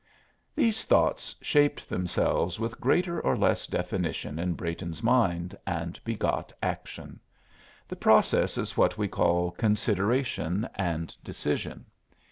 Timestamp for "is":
8.57-8.75